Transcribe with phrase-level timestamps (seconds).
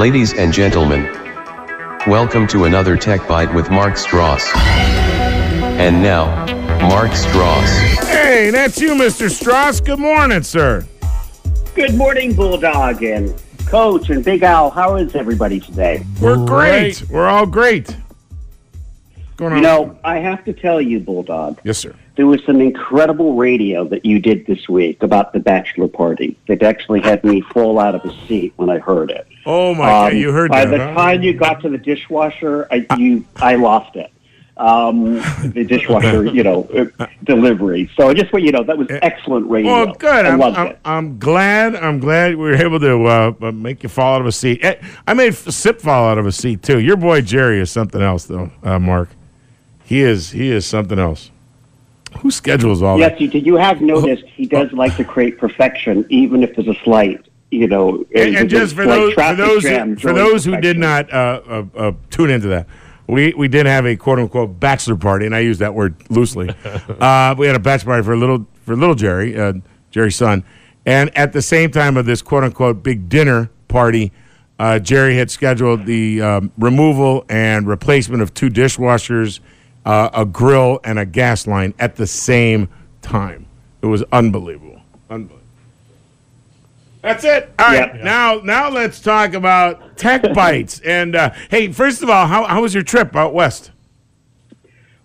[0.00, 1.02] Ladies and gentlemen,
[2.06, 4.50] welcome to another Tech Bite with Mark Stross.
[4.56, 6.46] And now,
[6.88, 7.68] Mark Stross.
[8.06, 9.28] Hey, that's you, Mr.
[9.28, 9.84] Stross.
[9.84, 10.86] Good morning, sir.
[11.74, 13.34] Good morning, Bulldog and
[13.66, 14.70] Coach and Big Al.
[14.70, 16.02] How is everybody today?
[16.18, 17.06] We're great.
[17.10, 17.94] We're all great.
[19.36, 19.58] Going on?
[19.58, 21.94] You know, I have to tell you, Bulldog, yes, sir.
[22.20, 26.62] There was some incredible radio that you did this week about the bachelor party that
[26.62, 29.26] actually had me fall out of a seat when I heard it.
[29.46, 30.70] Oh my God, Um, you heard by that?
[30.70, 30.94] By the huh?
[30.96, 34.12] time you got to the dishwasher, I, you, I lost it.
[34.58, 37.90] Um, the dishwasher, you know, uh, delivery.
[37.96, 39.72] So I just want you to know that was excellent radio.
[39.72, 40.26] Well, good.
[40.26, 40.78] I I'm, loved I'm, it.
[40.84, 41.74] I'm glad.
[41.74, 44.62] I'm glad we were able to uh, uh, make you fall out of a seat.
[44.62, 44.74] Eh,
[45.06, 46.80] I made Sip fall out of a seat too.
[46.80, 48.50] Your boy Jerry is something else, though.
[48.62, 49.08] Uh, Mark,
[49.86, 50.32] he is.
[50.32, 51.30] He is something else.
[52.18, 56.42] Who schedules all Yes, you, you have noticed he does like to create perfection, even
[56.42, 58.04] if there's a slight, you know.
[58.14, 61.40] and, and just for those for those jam who, for those who did not uh,
[61.46, 62.66] uh, uh, tune into that,
[63.06, 66.48] we we did have a quote unquote bachelor party, and I use that word loosely.
[66.64, 69.54] uh, we had a bachelor party for little for little Jerry, uh,
[69.90, 70.44] Jerry's son,
[70.86, 74.12] and at the same time of this quote unquote big dinner party.
[74.58, 79.40] Uh, Jerry had scheduled the um, removal and replacement of two dishwashers,
[79.84, 82.68] uh, a grill, and a gas line at the same
[83.02, 83.46] time.
[83.82, 84.80] It was unbelievable.
[85.08, 85.40] Unbelievable.
[87.02, 87.50] That's it.
[87.58, 87.94] All right.
[87.94, 88.04] Yep.
[88.04, 90.80] Now, now let's talk about tech bites.
[90.80, 93.70] And uh, hey, first of all, how, how was your trip out west?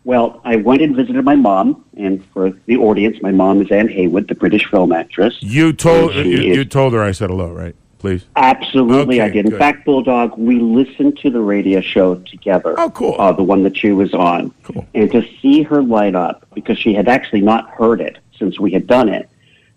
[0.03, 3.87] Well, I went and visited my mom, and for the audience, my mom is Anne
[3.87, 5.35] Heywood, the British film actress.
[5.41, 7.75] You told you, you told her I said hello, right?
[8.05, 8.23] Please.
[8.35, 9.45] Absolutely, I did.
[9.45, 9.57] In good.
[9.57, 12.75] fact, Bulldog, we listened to the radio show together.
[12.79, 13.15] Oh, cool.
[13.17, 14.53] Uh, the one that she was on.
[14.61, 14.85] Cool.
[14.93, 18.69] And to see her light up, because she had actually not heard it since we
[18.69, 19.27] had done it.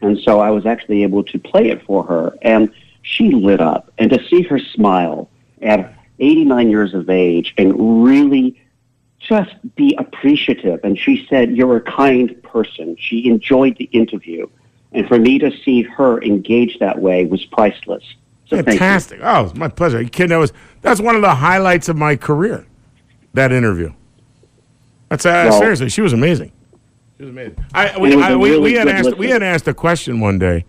[0.02, 2.36] And so I was actually able to play it for her.
[2.42, 3.90] And she lit up.
[3.96, 5.30] And to see her smile
[5.62, 8.60] at 89 years of age and really
[9.20, 10.80] just be appreciative.
[10.84, 12.94] And she said, You're a kind person.
[12.98, 14.48] She enjoyed the interview.
[14.92, 18.04] And for me to see her engage that way was priceless.
[18.46, 18.62] So.
[18.62, 19.20] Fantastic.
[19.22, 19.98] Oh, it's my pleasure.
[19.98, 20.30] Are you kidding?
[20.30, 22.66] That was that's one of the highlights of my career.
[23.34, 23.92] That interview.
[25.10, 25.90] That's uh, Well- seriously.
[25.90, 26.52] She was amazing.
[27.18, 27.64] She was amazing.
[27.74, 30.38] I, we, was I, we, really we had asked we had asked a question one
[30.38, 30.64] day.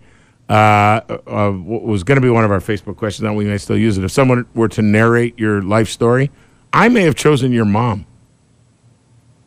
[0.48, 3.76] Uh, uh, was going to be one of our Facebook questions, and we may still
[3.76, 4.02] use it.
[4.02, 6.32] If someone were to narrate your life story,
[6.72, 8.04] I may have chosen your mom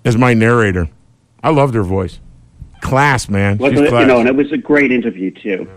[0.06, 0.90] as my narrator.
[1.44, 2.22] I loved her voice.
[2.84, 3.58] Class, man.
[3.58, 3.90] Wasn't She's it?
[3.90, 4.02] class.
[4.02, 5.68] You know, and it was a great interview too.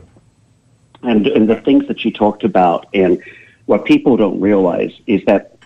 [1.03, 3.22] And and the things that she talked about, and
[3.67, 5.56] what people don't realize is that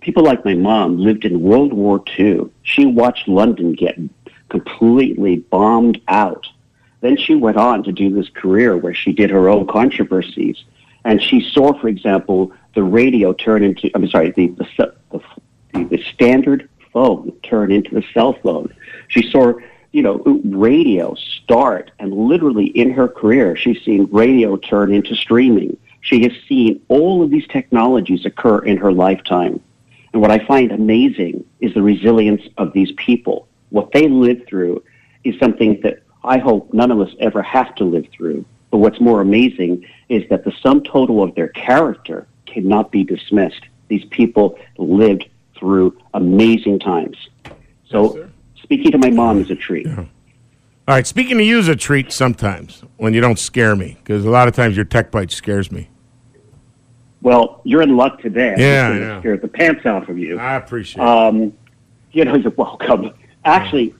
[0.00, 2.50] people like my mom lived in World War II.
[2.62, 3.98] She watched London get
[4.50, 6.46] completely bombed out.
[7.00, 10.62] Then she went on to do this career where she did her own controversies,
[11.04, 16.02] and she saw, for example, the radio turn into I'm sorry, the the, the, the
[16.14, 18.74] standard phone turn into the cell phone.
[19.08, 19.54] She saw
[19.96, 25.74] you know, radio start and literally in her career, she's seen radio turn into streaming.
[26.02, 29.58] She has seen all of these technologies occur in her lifetime.
[30.12, 33.48] And what I find amazing is the resilience of these people.
[33.70, 34.84] What they lived through
[35.24, 38.44] is something that I hope none of us ever have to live through.
[38.70, 43.64] But what's more amazing is that the sum total of their character cannot be dismissed.
[43.88, 45.24] These people lived
[45.54, 47.16] through amazing times.
[47.88, 48.25] So
[48.66, 49.86] speaking to my mom is a treat.
[49.86, 50.06] All
[50.88, 54.30] right, speaking to you is a treat sometimes when you don't scare me, because a
[54.30, 55.88] lot of times your tech bite scares me.
[57.22, 58.56] Well, you're in luck today.
[58.58, 59.20] Yeah, I gonna.
[59.20, 60.36] Scare the pants off of you.
[60.38, 61.08] I appreciate it.
[61.08, 61.52] Um,
[62.10, 63.12] you know, you're welcome.
[63.44, 63.94] Actually,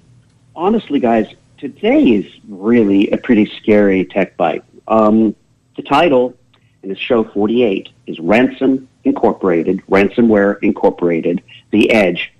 [0.56, 4.64] honestly, guys, today is really a pretty scary tech bite.
[4.88, 5.36] Um,
[5.76, 6.36] the title
[6.82, 11.40] in the show 48 is Ransom Incorporated, Ransomware Incorporated,
[11.70, 12.32] The Edge,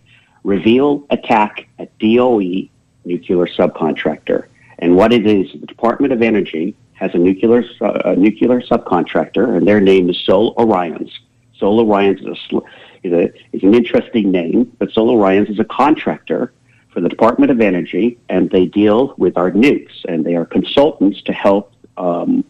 [0.47, 2.69] REvil Attack at DOE
[3.05, 4.47] Nuclear Subcontractor.
[4.79, 9.57] And what it is, the Department of Energy has a nuclear, su- a nuclear subcontractor,
[9.57, 11.11] and their name is Sol Oriens.
[11.59, 12.57] Sol Oriens is, a,
[13.03, 16.53] is, a, is an interesting name, but Sol Oriens is a contractor
[16.91, 21.23] for the Department of Energy, and they deal with our nukes, and they are consultants
[21.23, 22.45] to help um,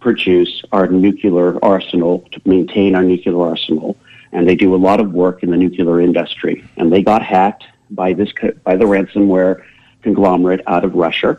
[0.00, 3.96] produce our nuclear arsenal, to maintain our nuclear arsenal,
[4.32, 6.64] and they do a lot of work in the nuclear industry.
[6.76, 8.32] And they got hacked by this
[8.64, 9.64] by the ransomware
[10.02, 11.38] conglomerate out of Russia.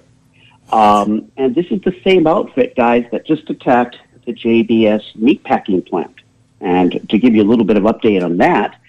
[0.71, 6.15] Um, and this is the same outfit, guys, that just attacked the JBS meatpacking plant.
[6.61, 8.79] And to give you a little bit of update on that,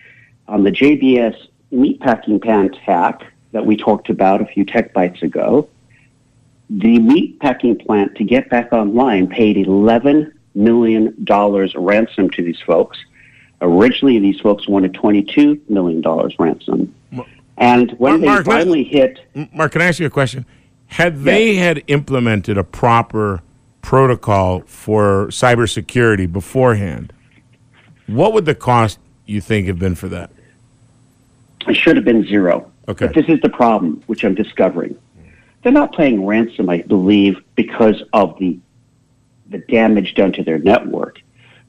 [0.47, 3.23] on the JBS meatpacking plant hack
[3.53, 5.69] that we talked about a few tech bites ago,
[6.69, 12.99] the meatpacking plant to get back online paid $11 million ransom to these folks.
[13.63, 16.03] Originally, these folks wanted $22 million
[16.39, 16.93] ransom.
[17.57, 19.21] And when Mark, they finally hit.
[19.55, 20.45] Mark, can I ask you a question?
[20.89, 21.63] Had they Yes.
[21.63, 23.41] had implemented a proper
[23.81, 27.13] protocol for cybersecurity beforehand,
[28.09, 30.31] what would the cost you think have been for that?
[31.69, 32.71] It should have been zero.
[32.89, 33.07] Okay.
[33.07, 34.97] But this is the problem, which I'm discovering.
[35.63, 38.59] They're not paying ransom, I believe, because of the
[39.51, 41.21] the damage done to their network.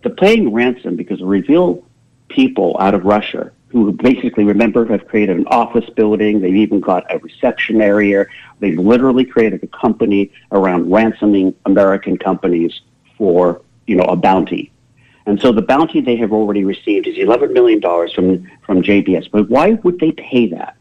[0.04, 1.84] They're paying ransom because REvil
[2.30, 6.40] people out of Russia who basically remember have created an office building.
[6.40, 8.28] They've even got a reception area.
[8.60, 12.82] They've literally created a company around ransoming American companies
[13.18, 14.72] for you know a bounty.
[15.26, 19.32] And so the bounty they have already received is $11 million from, from JBS.
[19.32, 20.76] But why would they pay that?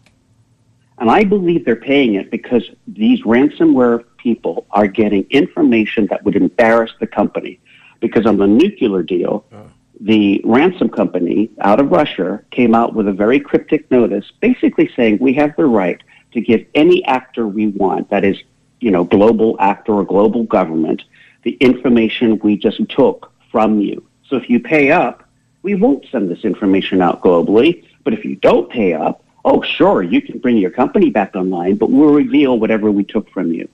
[0.98, 6.36] And I believe they're paying it because these ransomware people are getting information that would
[6.36, 7.60] embarrass the company.
[8.02, 9.62] Because on the nuclear deal, uh.
[9.99, 15.19] the ransom company out of Russia came out with a very cryptic notice basically saying
[15.20, 16.00] we have the right
[16.32, 18.37] to give any actor we want, that is,
[18.81, 21.00] you know, global actor or global government,
[21.44, 24.05] the information we just took from you.
[24.28, 25.16] So if you pay up,
[25.62, 27.84] we won't send this information out globally.
[28.05, 31.76] But if you don't pay up, oh, sure, you can bring your company back online,
[31.76, 33.69] but we'll reveal whatever we took from you.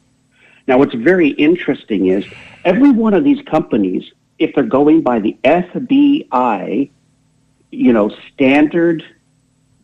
[0.66, 2.26] Now, what's very interesting is
[2.64, 6.90] every one of these companies, if they're going by the FBI,
[7.70, 9.04] you know, standard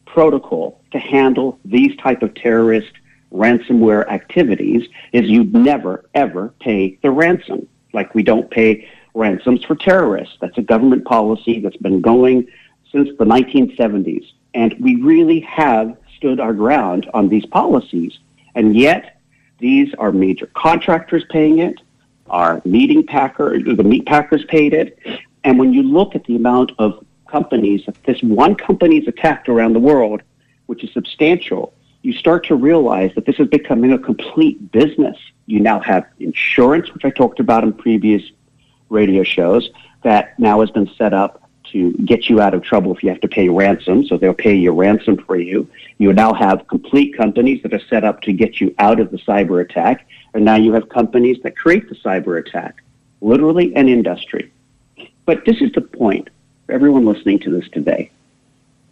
[0.06, 2.92] protocol to handle these type of terrorist
[3.32, 7.66] ransomware activities, is you never ever pay the ransom.
[7.92, 10.36] Like we don't pay ransoms for terrorists.
[10.40, 12.48] That's a government policy that's been going
[12.92, 14.24] since the 1970s.
[14.54, 18.18] And we really have stood our ground on these policies.
[18.54, 19.20] And yet,
[19.58, 21.80] these are major contractors paying it,
[22.28, 24.98] our meeting packer, the meat packers paid it.
[25.44, 29.48] And when you look at the amount of companies that this one company company's attacked
[29.48, 30.22] around the world,
[30.66, 35.16] which is substantial, you start to realize that this is becoming a complete business.
[35.46, 38.22] You now have insurance, which I talked about in previous
[38.88, 39.70] radio shows,
[40.02, 41.43] that now has been set up
[41.74, 44.06] to get you out of trouble if you have to pay ransom.
[44.06, 45.68] So they'll pay your ransom for you.
[45.98, 49.18] You now have complete companies that are set up to get you out of the
[49.18, 50.06] cyber attack.
[50.32, 52.82] And now you have companies that create the cyber attack,
[53.20, 54.52] literally an industry.
[55.26, 56.30] But this is the point
[56.66, 58.10] for everyone listening to this today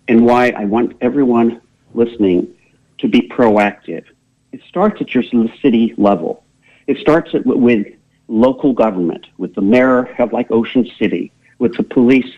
[0.09, 1.61] and why I want everyone
[1.95, 2.53] listening
[2.99, 4.05] to be proactive.
[4.51, 5.23] It starts at your
[5.63, 6.45] city level.
[6.89, 7.87] It starts at, with
[8.27, 12.31] local government, with the mayor of like Ocean City, with the police,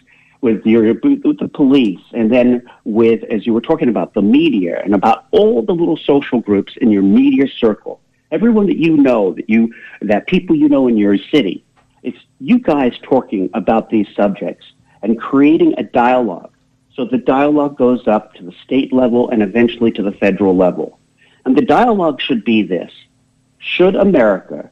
[0.45, 4.83] with your with the police, and then with, as you were talking about, the media
[4.85, 8.03] and about all the little social groups in your media circle.
[8.31, 11.65] Everyone that you know, that you that people you know in your city.
[12.03, 14.67] It's you guys talking about these subjects
[15.01, 16.53] and creating a dialogue.
[16.95, 20.99] So the dialogue goes up to the state level and eventually to the federal level.
[21.47, 22.93] And the dialogue should be this.
[23.57, 24.71] Should America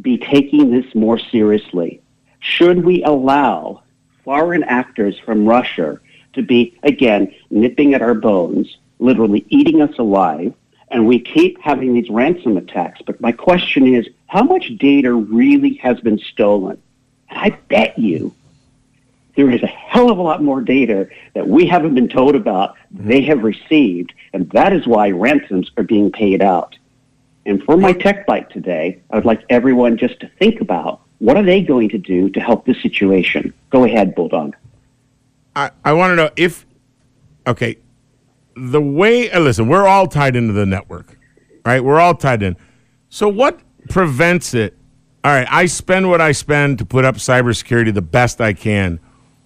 [0.00, 2.00] be taking this more seriously?
[2.38, 3.82] Should we allow
[4.24, 5.98] foreign actors from Russia
[6.34, 10.54] to be, again, nipping at our bones, literally eating us alive?
[10.90, 13.00] And we keep having these ransom attacks.
[13.06, 16.82] But my question is how much data really has been stolen?
[17.28, 18.34] And I bet you
[19.36, 22.74] there is a hell of a lot more data that we haven't been told about
[22.74, 23.08] mm-hmm.
[23.08, 26.76] they have received, and that is why ransoms are being paid out.
[27.46, 31.36] And for my tech bite today, I would like everyone just to think about what
[31.36, 33.54] are they going to do to help this situation.
[33.70, 34.56] Go ahead, Bulldog.
[35.54, 36.66] I, I want to know if,
[37.46, 37.76] okay,
[38.56, 41.16] the way, uh, listen, we're all tied into the network,
[41.64, 41.82] right?
[41.84, 42.56] We're all tied in.
[43.10, 44.76] So what prevents it?
[45.22, 48.98] All right, I spend what I spend to put up cybersecurity the best I can.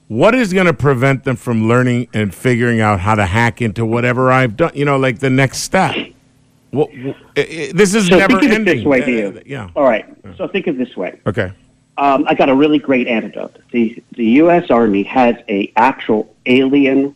[0.07, 3.85] What is going to prevent them from learning and figuring out how to hack into
[3.85, 4.71] whatever I've done?
[4.75, 5.97] You know, like the next step.
[6.71, 9.71] What, what, i- i- this is So never think of it this way, Uh, yeah.
[9.75, 10.05] All right.
[10.37, 11.19] So think of this way.
[11.27, 11.51] Okay.
[11.97, 13.57] Um, I got a really great antidote.
[13.71, 14.71] The the U.S.
[14.71, 17.15] Army has a actual alien.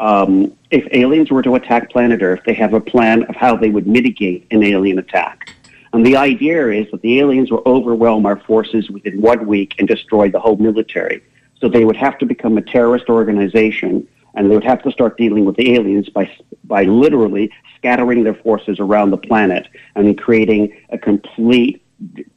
[0.00, 3.70] Um, if aliens were to attack planet Earth, they have a plan of how they
[3.70, 5.54] would mitigate an alien attack.
[5.92, 9.88] And the idea is that the aliens will overwhelm our forces within one week and
[9.88, 11.22] destroy the whole military.
[11.60, 15.16] So they would have to become a terrorist organization, and they would have to start
[15.16, 16.30] dealing with the aliens by
[16.64, 21.82] by literally scattering their forces around the planet and creating a complete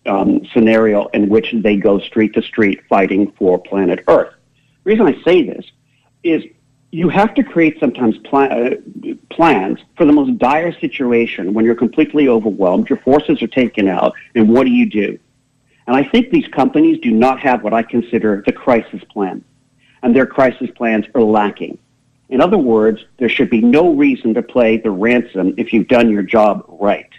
[0.05, 4.33] um, scenario in which they go street to street fighting for planet Earth.
[4.83, 5.65] The reason I say this
[6.23, 6.43] is
[6.91, 8.71] you have to create sometimes uh,
[9.29, 14.13] plans for the most dire situation when you're completely overwhelmed, your forces are taken out,
[14.35, 15.17] and what do you do?
[15.87, 19.43] And I think these companies do not have what I consider the crisis plan.
[20.03, 21.77] and their crisis plans are lacking.
[22.29, 26.09] In other words, there should be no reason to play the ransom if you've done
[26.09, 27.10] your job right.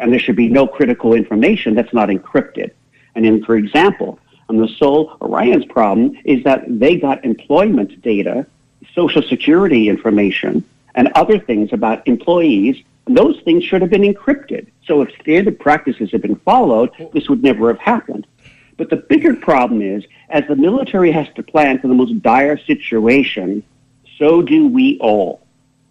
[0.00, 2.72] And there should be no critical information that's not encrypted.
[3.14, 8.46] And in, for example, on the Sol Oriens problem is that they got employment data,
[8.94, 10.64] social security information,
[10.94, 12.82] and other things about employees.
[13.06, 14.68] And those things should have been encrypted.
[14.86, 18.26] So if standard practices had been followed, this would never have happened.
[18.78, 22.56] But the bigger problem is, as the military has to plan for the most dire
[22.56, 23.62] situation,
[24.16, 25.42] so do we all.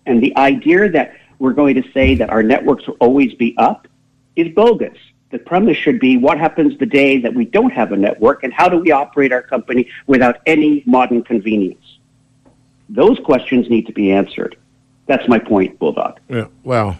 [0.07, 3.87] And the idea that we're going to say that our networks will always be up
[4.39, 4.97] is bogus.
[5.31, 8.51] The premise should be what happens the day that we don't have a network and
[8.51, 11.99] how do we operate our company without any modern convenience?
[12.89, 14.57] Those questions need to be answered.
[15.05, 16.19] That's my point, Bulldog.
[16.27, 16.47] Yeah.
[16.63, 16.97] Well,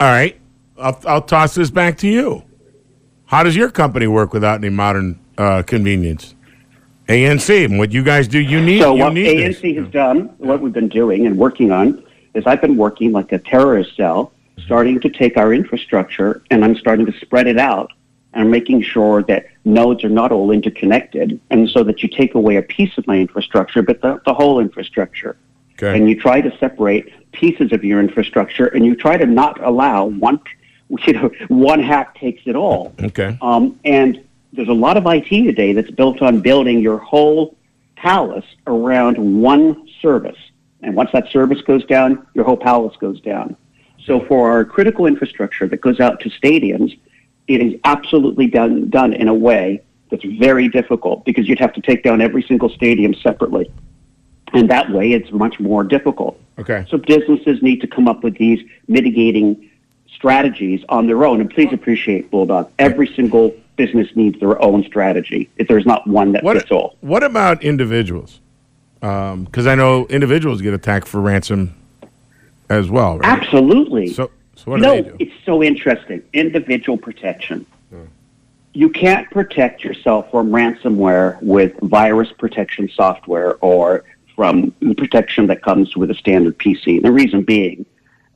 [0.00, 0.38] all right.
[0.78, 2.42] I'll, I'll toss this back to you.
[3.26, 6.34] How does your company work without any modern uh, convenience?
[7.08, 8.80] ANC, what you guys do, you need.
[8.80, 9.76] So you what need ANC this.
[9.76, 12.04] has done, what we've been doing and working on,
[12.34, 14.32] is I've been working like a terrorist cell,
[14.64, 17.92] starting to take our infrastructure and I'm starting to spread it out
[18.36, 22.56] and making sure that nodes are not all interconnected, and so that you take away
[22.56, 25.38] a piece of my infrastructure, but the, the whole infrastructure.
[25.72, 25.96] Okay.
[25.96, 30.04] And you try to separate pieces of your infrastructure, and you try to not allow
[30.04, 30.38] one,
[31.06, 32.94] you know, one hack takes it all.
[33.02, 33.38] Okay.
[33.40, 34.22] Um, and
[34.52, 37.56] there's a lot of IT today that's built on building your whole
[37.96, 40.38] palace around one service.
[40.82, 43.56] And once that service goes down, your whole palace goes down.
[44.06, 46.98] So for our critical infrastructure that goes out to stadiums,
[47.48, 51.80] it is absolutely done, done in a way that's very difficult because you'd have to
[51.80, 53.70] take down every single stadium separately.
[54.52, 56.40] And that way it's much more difficult.
[56.58, 56.86] Okay.
[56.88, 59.70] So businesses need to come up with these mitigating
[60.14, 61.40] strategies on their own.
[61.40, 62.70] And please appreciate Bulldog.
[62.78, 65.50] Every single business needs their own strategy.
[65.56, 66.96] If there's not one that What, fits all.
[67.00, 68.40] what about individuals?
[69.02, 71.74] Um, because I know individuals get attacked for ransom
[72.68, 73.42] as well, right?
[73.42, 74.08] Absolutely.
[74.08, 75.16] So, so what do no, they do?
[75.18, 76.22] it's so interesting.
[76.32, 77.66] Individual protection.
[78.72, 84.04] You can't protect yourself from ransomware with virus protection software or
[84.34, 87.00] from the protection that comes with a standard PC.
[87.00, 87.86] The reason being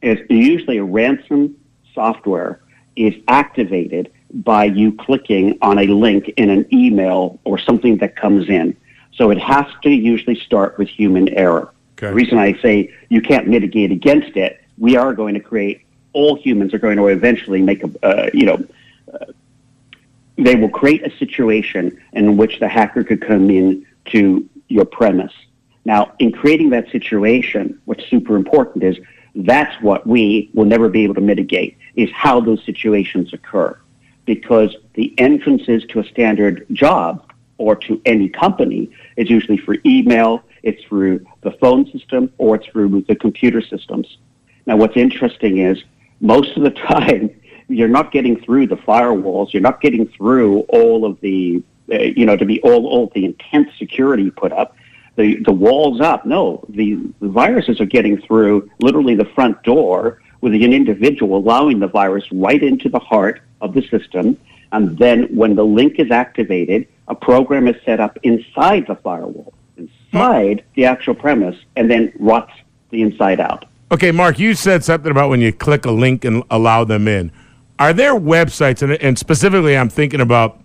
[0.00, 1.56] is usually a ransom
[1.94, 2.60] software
[2.96, 8.48] is activated by you clicking on a link in an email or something that comes
[8.48, 8.74] in.
[9.12, 11.70] So it has to usually start with human error.
[12.00, 12.08] Okay.
[12.08, 16.34] The reason I say you can't mitigate against it, we are going to create, all
[16.34, 18.64] humans are going to eventually make a, uh, you know,
[19.12, 19.26] uh,
[20.38, 25.32] they will create a situation in which the hacker could come in to your premise.
[25.84, 28.98] Now, in creating that situation, what's super important is
[29.34, 33.78] that's what we will never be able to mitigate is how those situations occur.
[34.24, 40.42] Because the entrances to a standard job or to any company is usually for email,
[40.62, 44.18] it's through the phone system, or it's through the computer systems.
[44.66, 45.82] Now, what's interesting is
[46.20, 47.30] most of the time,
[47.68, 49.52] you're not getting through the firewalls.
[49.52, 51.62] You're not getting through all of the,
[51.92, 54.76] uh, you know, to be all, all the intense security put up.
[55.16, 56.24] The, the walls up.
[56.24, 61.78] No, the, the viruses are getting through literally the front door with an individual allowing
[61.78, 64.36] the virus right into the heart of the system.
[64.72, 69.52] And then when the link is activated, a program is set up inside the firewall,
[70.12, 72.52] inside the actual premise, and then rots
[72.90, 73.66] the inside out.
[73.92, 77.32] Okay, Mark, you said something about when you click a link and allow them in.
[77.78, 80.60] Are there websites, and, and specifically I'm thinking about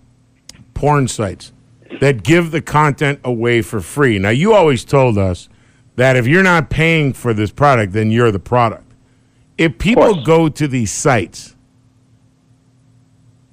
[0.73, 1.53] porn sites,
[2.01, 4.19] that give the content away for free?
[4.19, 5.49] Now, you always told us
[5.95, 8.91] that if you're not paying for this product, then you're the product.
[9.57, 11.55] If people go to these sites,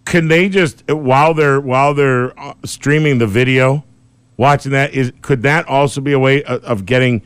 [0.04, 3.84] can they just while they're while they're uh, streaming the video,
[4.36, 7.22] watching that is could that also be a way of, of getting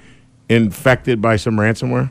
[0.48, 2.10] infected by some ransomware?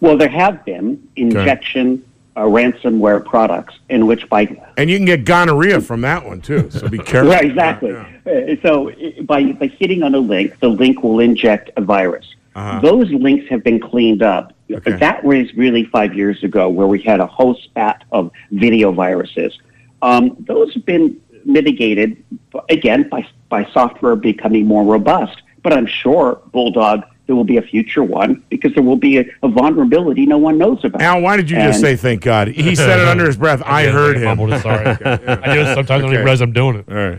[0.00, 4.44] Well, there have been injection uh, ransomware products in which by
[4.76, 6.70] And you can get gonorrhea from that one too.
[6.70, 7.30] So be careful.
[7.30, 7.92] right exactly.
[7.94, 8.90] Uh, so
[9.24, 12.34] by by hitting on a link, the link will inject a virus.
[12.54, 12.80] Uh-huh.
[12.80, 14.52] Those links have been cleaned up.
[14.70, 14.92] Okay.
[14.92, 19.58] That was really five years ago, where we had a whole spat of video viruses.
[20.00, 22.22] Um, those have been mitigated
[22.68, 25.42] again by by software becoming more robust.
[25.62, 29.24] But I'm sure Bulldog there will be a future one because there will be a,
[29.42, 31.00] a vulnerability no one knows about.
[31.02, 32.48] Al, why did you just say thank God?
[32.48, 33.62] He said it under his breath.
[33.64, 34.24] I did, heard him.
[34.24, 34.86] mumbled it, sorry.
[35.04, 36.16] I do it sometimes I don't Okay.
[36.18, 36.88] realize I'm doing it.
[36.88, 37.18] All right.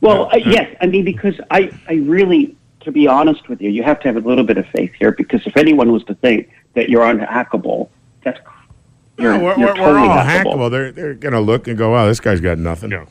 [0.00, 3.82] Well, uh, yes, I mean because I, I really, to be honest with you, you
[3.82, 6.50] have to have a little bit of faith here because if anyone was to think
[6.74, 7.88] that you're unhackable,
[8.22, 8.38] that's
[9.18, 10.54] you're, No, we're, you're we're, totally we're all hackable.
[10.54, 10.70] hackable.
[10.70, 12.90] They're they're gonna look and go, wow, this guy's got nothing.
[12.90, 13.06] Yeah.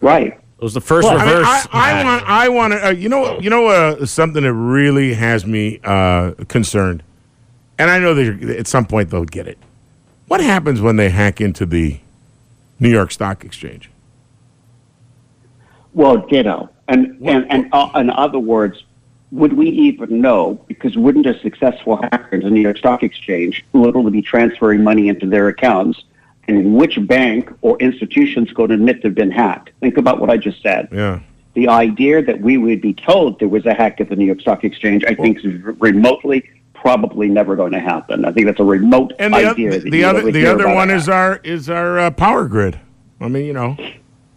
[0.00, 0.26] Right.
[0.32, 1.68] It was the first Well, I, mean, reverse.
[1.72, 2.24] I, I want.
[2.28, 2.86] I want to.
[2.86, 3.38] Uh, you know.
[3.40, 3.66] You know.
[3.68, 7.02] Uh, something that really has me uh, concerned,
[7.78, 9.58] and I know that at some point they'll get it.
[10.26, 12.00] What happens when they hack into the
[12.80, 13.90] New York Stock Exchange?
[15.94, 16.70] Well, ditto.
[16.88, 18.82] And and and uh, in other words,
[19.30, 20.60] would we even know?
[20.68, 25.08] Because wouldn't a successful hacker in the New York Stock Exchange literally be transferring money
[25.08, 26.04] into their accounts?
[26.46, 29.70] And which bank or institution's going to admit they've been hacked?
[29.80, 30.88] Think about what I just said.
[30.90, 31.20] Yeah.
[31.52, 34.40] The idea that we would be told there was a hack at the New York
[34.40, 38.24] Stock Exchange, I think, is remotely probably never going to happen.
[38.24, 39.68] I think that's a remote And the, idea.
[39.70, 42.78] other, that the other, the other one is our is our uh, power grid.
[43.20, 43.76] I mean, you know,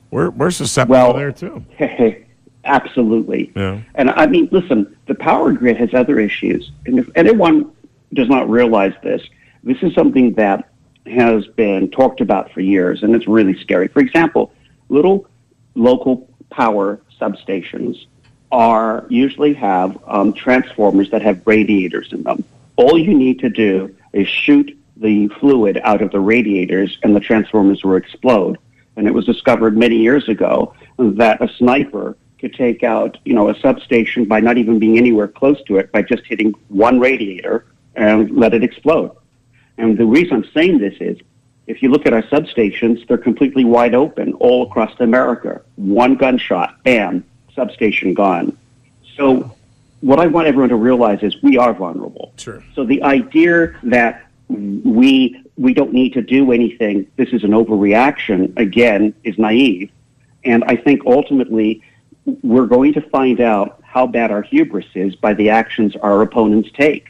[0.10, 1.64] we're we're susceptible Well, there too.
[2.64, 3.52] Absolutely.
[3.56, 3.82] Yeah.
[3.96, 6.72] And I mean, listen, the power grid has other issues.
[6.86, 7.72] And if anyone
[8.14, 9.22] does not realize this,
[9.64, 10.70] this is something that
[11.06, 13.88] has been talked about for years, and it's really scary.
[13.88, 14.54] For example,
[14.90, 15.28] little
[15.76, 18.06] local power substations
[18.52, 22.44] are usually have um, transformers that have radiators in them.
[22.76, 27.20] All you need to do is shoot the fluid out of the radiators, and the
[27.20, 28.58] transformers will explode.
[28.96, 33.50] And it was discovered many years ago that a sniper could take out, you know,
[33.50, 37.66] a substation by not even being anywhere close to it by just hitting one radiator
[37.96, 39.16] and let it explode.
[39.78, 41.18] And the reason I'm saying this is
[41.68, 45.62] if you look at our substations, they're completely wide open all across America.
[45.76, 47.24] One gunshot, bam,
[47.56, 48.58] substation gone.
[49.16, 49.56] So
[50.02, 52.34] what I want everyone to realize is we are vulnerable.
[52.38, 52.64] Sure.
[52.76, 58.58] So the idea that we we don't need to do anything, this is an overreaction,
[58.58, 59.92] again, is naive.
[60.44, 61.84] And I think ultimately
[62.26, 66.70] we're going to find out how bad our hubris is by the actions our opponents
[66.74, 67.10] take.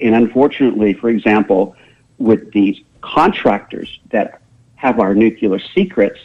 [0.00, 1.76] And unfortunately, for example,
[2.18, 4.40] with these contractors that
[4.76, 6.18] have our nuclear secrets,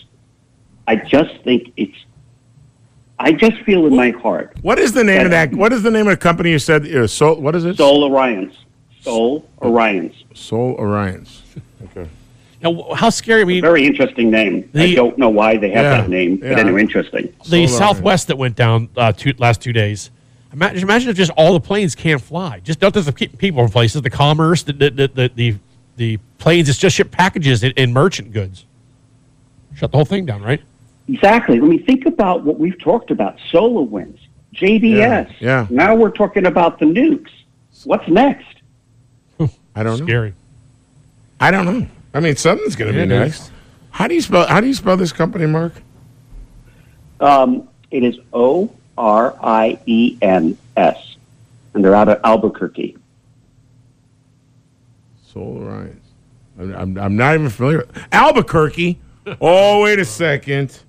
[0.88, 1.97] I just think it's,
[3.19, 5.53] I just feel in my heart, What is the name of that?
[5.53, 6.85] What is the name of the company you said?
[6.85, 7.77] Uh, Sol, what is it?
[7.77, 8.53] Sol Oriens,
[9.01, 10.15] Sol Oriens.
[10.33, 11.41] Sol Oriens.
[12.63, 13.41] Now, how scary?
[13.41, 14.69] I mean, Very interesting name.
[14.75, 16.59] I don't know why they have Yeah, that name, but yeah.
[16.59, 17.33] anyway, interesting.
[17.50, 20.11] the Solar Southwest that went down uh, two, last two days.
[20.53, 22.59] Imagine, imagine if just all the planes can't fly.
[22.59, 25.55] Just not just the people from places, the commerce, the the the the,
[25.95, 26.67] the planes.
[26.69, 28.65] It's just ship packages and, and merchant goods.
[29.75, 30.61] Shut the whole thing down, right?
[31.07, 31.57] Exactly.
[31.57, 34.19] I mean, think about what we've talked about: SolarWinds,
[34.53, 34.81] JBS.
[34.83, 35.67] Yeah, yeah.
[35.69, 37.31] Now we're talking about the nukes.
[37.85, 38.45] What's next?
[39.74, 40.05] I don't know.
[40.05, 40.33] Scary.
[41.39, 41.87] I don't know.
[42.13, 43.51] I mean, something's going to be it next.
[43.91, 44.47] How do you spell?
[44.47, 45.74] How do you spell this company, Mark?
[47.19, 51.15] Um, it is O R I E N S,
[51.74, 52.97] and they're out of Albuquerque.
[55.24, 55.95] Sol Oriens.
[56.59, 57.87] I'm, I'm, I'm not even familiar.
[58.11, 59.00] Albuquerque.
[59.41, 60.79] oh, wait a second.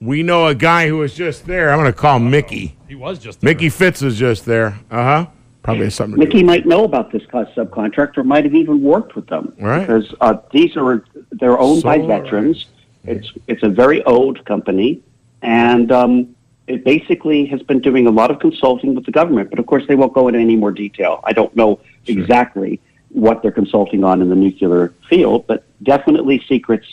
[0.00, 1.70] We know a guy who was just there.
[1.70, 2.76] I'm going to call him Mickey.
[2.88, 3.50] He was just there.
[3.50, 4.78] Mickey Fitz was just there.
[4.90, 5.26] Uh huh.
[5.66, 9.52] Probably something Mickey might know about this subcontractor, might have even worked with them.
[9.58, 9.80] Right.
[9.80, 12.66] Because uh, these are they're owned by veterans.
[13.02, 15.02] It's it's a very old company,
[15.42, 16.36] and um,
[16.68, 19.50] it basically has been doing a lot of consulting with the government.
[19.50, 21.20] But of course, they won't go into any more detail.
[21.24, 26.86] I don't know exactly what they're consulting on in the nuclear field, but definitely secrets.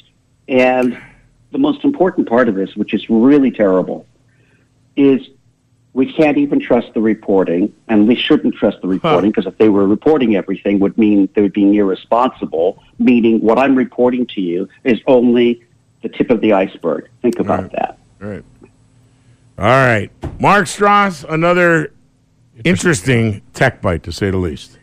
[0.47, 0.99] And
[1.51, 4.07] the most important part of this, which is really terrible,
[4.95, 5.29] is
[5.93, 9.69] we can't even trust the reporting, and we shouldn't trust the reporting because if they
[9.69, 12.81] were reporting everything, would mean they would be irresponsible.
[12.97, 15.63] Meaning, what I'm reporting to you is only
[16.01, 17.09] the tip of the iceberg.
[17.21, 17.71] Think about Right.
[17.73, 17.97] that.
[18.21, 18.43] All right.
[19.59, 20.11] All right.
[20.39, 21.93] Mark Stross, another
[22.63, 24.79] interesting tech bite, to say the least.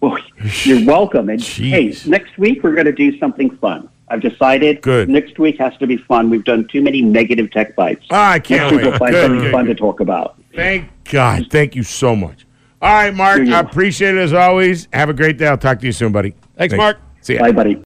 [0.00, 0.16] Well,
[0.64, 1.28] you're welcome.
[1.28, 3.88] And hey, next week we're going to do something fun.
[4.10, 4.82] I've decided.
[4.82, 5.08] Good.
[5.08, 6.28] Next week has to be fun.
[6.30, 8.04] We've done too many negative tech bites.
[8.10, 8.90] Ah, I can't Next week wait.
[8.90, 9.76] we'll find Good, something good, fun good.
[9.76, 10.36] to talk about.
[10.54, 11.46] Thank God.
[11.50, 12.46] Thank you so much.
[12.82, 13.40] All right, Mark.
[13.40, 14.88] I appreciate it as always.
[14.92, 15.46] Have a great day.
[15.46, 16.34] I'll talk to you soon, buddy.
[16.56, 16.98] Thanks, Mark.
[17.20, 17.40] See ya.
[17.40, 17.78] Bye, buddy.